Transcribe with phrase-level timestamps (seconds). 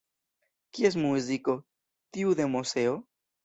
[0.77, 1.57] Kies muziko,
[2.19, 3.01] tiu de Moseo?